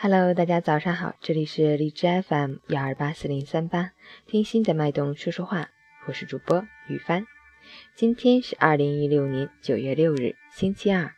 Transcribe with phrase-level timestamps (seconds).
[0.00, 3.90] Hello，大家早上好，这里是荔枝 FM 幺二八四零三八，
[4.28, 5.70] 听心的脉动说说话，
[6.06, 7.26] 我是主播雨帆。
[7.96, 11.12] 今天是二零一六年九月六日，星期二，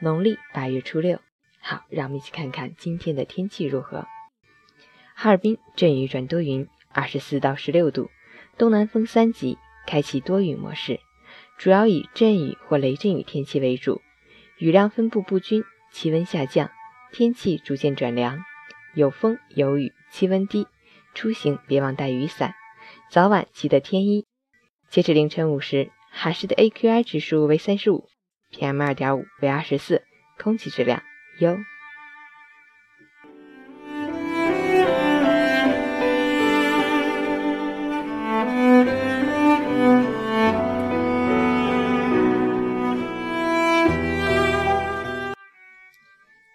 [0.00, 1.20] 农历八月初六。
[1.60, 4.06] 好，让我们一起看看今天的天气如何。
[5.14, 8.08] 哈尔滨阵雨转多云，二十四到十六度，
[8.56, 11.00] 东南风三级，开启多云模式，
[11.58, 14.00] 主要以阵雨或雷阵雨天气为主，
[14.56, 16.70] 雨量分布不均，气温下降。
[17.12, 18.42] 天气逐渐转凉，
[18.94, 20.66] 有风有雨，气温低，
[21.12, 22.54] 出行别忘带雨伞，
[23.10, 24.24] 早晚记得添衣。
[24.88, 28.08] 截止凌晨五时，哈市的 AQI 指数为三十五
[28.50, 30.02] ，PM 二点五为二十四，
[30.38, 31.02] 空气质量
[31.38, 31.58] 优。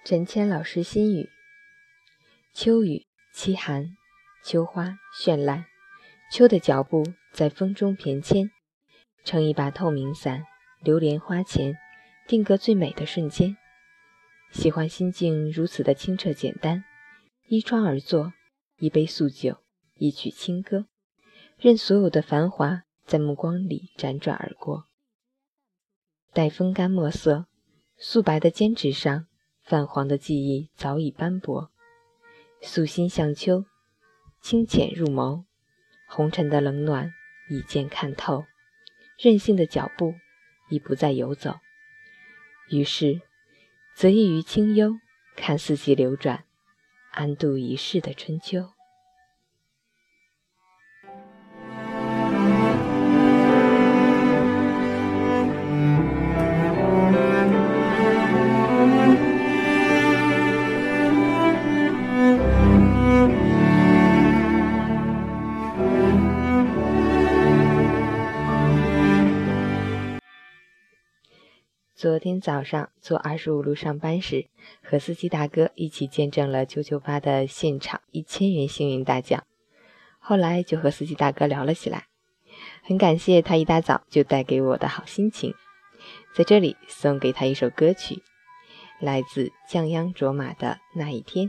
[0.10, 1.30] 陈谦老师心语：
[2.54, 3.06] 秋雨
[3.36, 3.98] 凄寒，
[4.42, 5.66] 秋花绚烂，
[6.32, 8.50] 秋的脚步在风中翩跹。
[9.26, 10.46] 撑一把透明伞，
[10.80, 11.76] 流连花前，
[12.26, 13.58] 定格最美的瞬间。
[14.54, 16.86] 喜欢心境如此的清澈简单，
[17.50, 18.32] 依窗而坐，
[18.78, 19.58] 一杯素酒，
[19.96, 20.86] 一曲清歌，
[21.58, 24.86] 任所有的繁华在目光里辗转而过。
[26.32, 27.48] 待风干墨色，
[27.98, 29.28] 素白的笺纸上。
[29.68, 31.70] 泛黄的记忆早已斑驳，
[32.62, 33.66] 素心向秋，
[34.40, 35.44] 清浅入眸，
[36.08, 37.12] 红尘的冷暖
[37.50, 38.46] 已渐看透，
[39.20, 40.16] 任性的脚步
[40.70, 41.60] 已不再游走，
[42.70, 43.20] 于是
[43.94, 45.02] 择一于清幽，
[45.36, 46.46] 看四季流转，
[47.12, 48.77] 安度一世的春秋。
[72.08, 74.48] 昨天早上坐二十五路上班时，
[74.82, 79.44] 和司机大哥一起见证了九九八的现场一千元幸运大奖。
[80.18, 82.06] 后来就和司机大哥聊了起来，
[82.82, 85.54] 很感谢他一大早就带给我的好心情。
[86.34, 88.24] 在这里送给他一首歌曲，
[89.02, 91.48] 来自降央卓玛的《那一天》。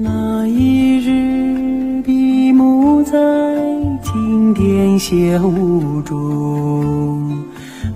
[0.00, 1.37] 那一日，
[4.48, 7.44] 经典香雾中，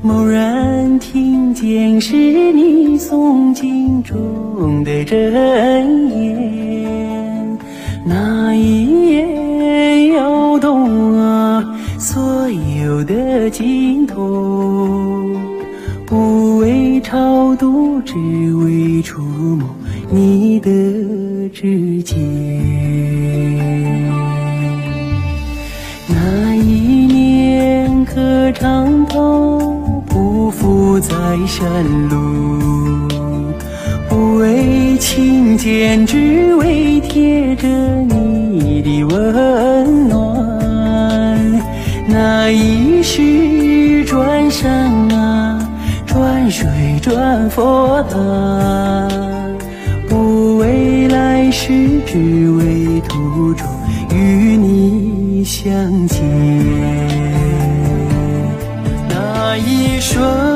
[0.02, 7.58] 蓦然听见是你诵经中的真言。
[8.04, 11.64] 那一眼，摇动啊
[11.98, 12.22] 所
[12.84, 15.34] 有的经筒，
[16.04, 18.14] 不为超度，只
[18.56, 19.66] 为触摸
[20.10, 20.70] 你的。
[21.54, 22.18] 指尖，
[28.52, 31.14] 长头，匍匐在
[31.46, 33.08] 山路，
[34.08, 41.62] 不为亲见，只为贴着你的温暖。
[42.06, 45.58] 那一世转山啊，
[46.06, 46.68] 转水
[47.00, 49.08] 转佛啊。
[51.54, 51.68] 是
[52.06, 53.68] 只为途中
[54.10, 55.70] 与你相
[56.08, 56.18] 见，
[60.14, 60.51] 一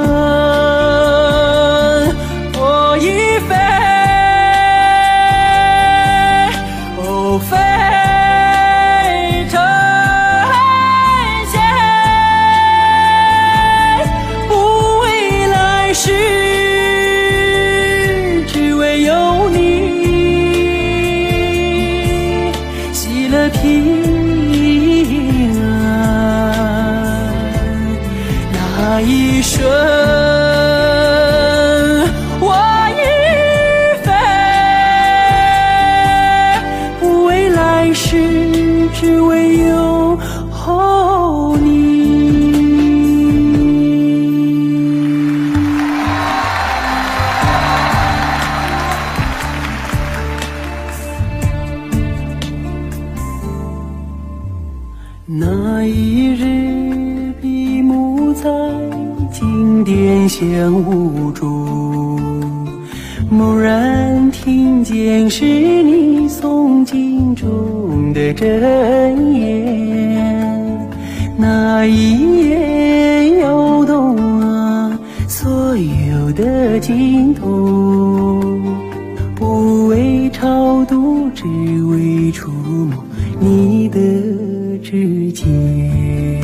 [29.49, 29.65] 瞬，
[32.41, 32.53] 我
[32.91, 33.01] 已
[34.03, 34.11] 飞，
[36.99, 40.19] 不为来世，只为有
[41.61, 41.65] 你。
[55.29, 58.51] 那一日，闭目在。
[59.85, 62.19] 点香无助，
[63.31, 70.89] 蓦然听见是你诵经中的真言，
[71.37, 78.63] 那一言摇动啊所有的经筒，
[79.35, 81.45] 不为超度，只
[81.85, 83.05] 为触摸
[83.39, 83.99] 你的
[84.83, 86.36] 指尖。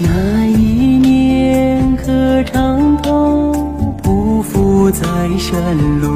[0.00, 3.52] 那一年磕长头，
[4.04, 5.04] 匍匐在
[5.36, 6.08] 山路，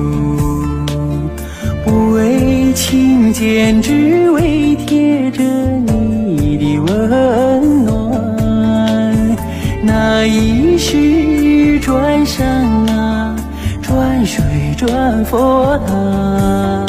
[1.85, 9.37] 不为觐见，只为贴着你的温暖。
[9.83, 12.47] 那一世转山
[12.87, 13.35] 啊，
[13.83, 14.45] 转水
[14.77, 16.87] 转佛塔，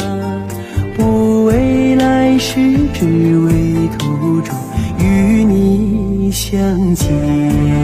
[0.96, 2.60] 不为来世，
[2.92, 3.63] 只为
[6.54, 7.83] 相见。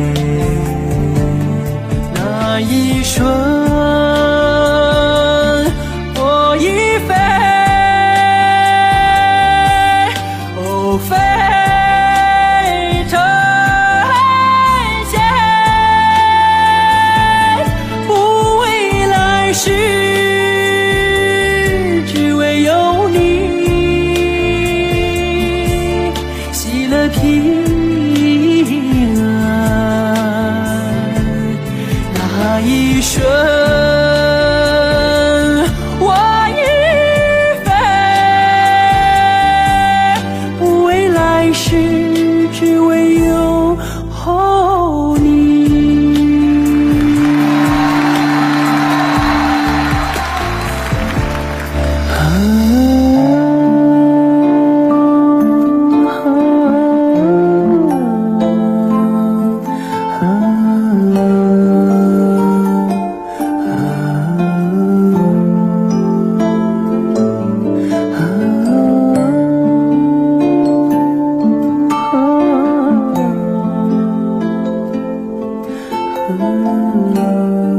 [76.66, 77.69] 啊